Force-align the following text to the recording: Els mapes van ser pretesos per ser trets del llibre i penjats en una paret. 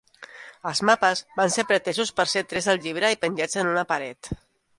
Els 0.69 0.79
mapes 0.89 1.21
van 1.39 1.53
ser 1.55 1.65
pretesos 1.73 2.13
per 2.21 2.25
ser 2.33 2.43
trets 2.55 2.71
del 2.71 2.81
llibre 2.87 3.13
i 3.17 3.21
penjats 3.27 3.61
en 3.65 3.71
una 3.75 3.87
paret. 3.95 4.33